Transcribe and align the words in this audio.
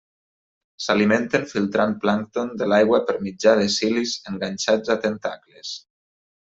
S'alimenten 0.85 1.45
filtrant 1.51 1.93
plàncton 2.05 2.51
de 2.63 2.71
l'aigua 2.73 3.03
per 3.11 3.17
mitjà 3.29 3.57
de 3.63 3.71
cilis 3.77 4.19
enganxats 4.35 4.97
a 4.97 5.01
tentacles. 5.09 5.81